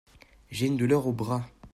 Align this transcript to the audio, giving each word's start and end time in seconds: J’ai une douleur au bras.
J’ai 0.49 0.65
une 0.65 0.77
douleur 0.77 1.05
au 1.05 1.11
bras. 1.13 1.47